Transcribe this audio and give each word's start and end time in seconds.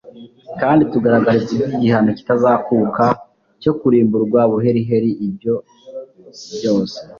kanditugaragariziby 0.59 1.65
igihano 1.75 2.09
kitazakuka 2.17 3.05
cyo 3.61 3.71
kurimburwa 3.79 4.39
buheriheri 4.51 5.09
Ibyo 5.27 5.53
byose 6.55 6.97